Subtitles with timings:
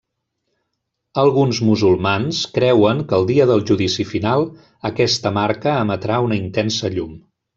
[1.23, 4.47] Alguns musulmans creuen que el Dia del Judici Final
[4.91, 7.15] aquesta marca emetrà una intensa llum.